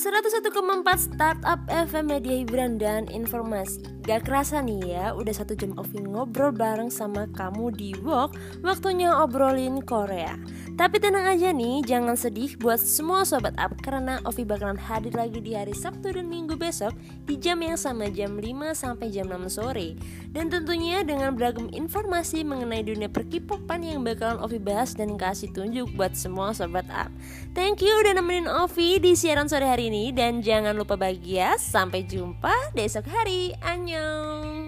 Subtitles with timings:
[0.00, 0.48] 101,4
[0.96, 3.84] Startup FM Media Hiburan dan Informasi.
[4.08, 8.32] Gak kerasa nih ya, udah satu jam Ovi ngobrol bareng sama kamu di Walk
[8.64, 10.40] Waktunya obrolin Korea
[10.80, 15.36] Tapi tenang aja nih, jangan sedih buat semua sobat up Karena Ovi bakalan hadir lagi
[15.36, 16.96] di hari Sabtu dan Minggu besok
[17.28, 20.00] Di jam yang sama jam 5 sampai jam 6 sore
[20.32, 25.92] Dan tentunya dengan beragam informasi mengenai dunia perkipopan Yang bakalan Ovi bahas dan kasih tunjuk
[26.00, 27.12] buat semua sobat up
[27.52, 31.58] Thank you udah nemenin Ovi di siaran sore hari ini dan jangan lupa bahagia.
[31.58, 33.52] Sampai jumpa besok hari.
[33.58, 34.59] Annyeong.